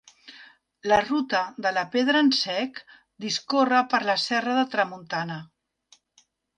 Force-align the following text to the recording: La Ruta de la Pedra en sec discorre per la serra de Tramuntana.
La 0.91 0.97
Ruta 1.03 1.41
de 1.65 1.73
la 1.75 1.83
Pedra 1.97 2.25
en 2.27 2.33
sec 2.39 2.83
discorre 3.29 3.85
per 3.95 4.03
la 4.11 4.19
serra 4.27 4.61
de 4.63 4.69
Tramuntana. 4.77 5.43